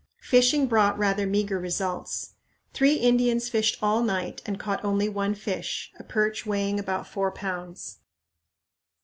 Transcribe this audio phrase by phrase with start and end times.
[0.23, 2.33] Fishing brought rather meager results.
[2.73, 7.31] Three Indians fished all night and caught only one fish, a perch weighing about four
[7.31, 7.99] pounds.